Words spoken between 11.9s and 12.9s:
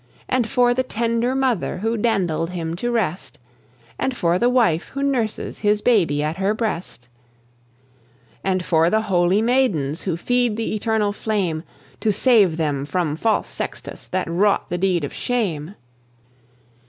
To save them